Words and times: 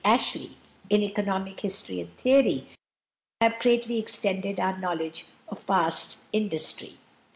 Ashley 0.03 0.53
in 0.89 1.03
"Economic 1.03 1.59
History 1.59 1.99
and 1.99 2.17
Theory," 2.17 2.65
have 3.39 3.59
greatly 3.59 3.99
extended 3.99 4.59
our 4.59 4.75
knowledge 4.79 5.27
of 5.47 5.67
past 5.67 6.23
industry. 6.33 6.97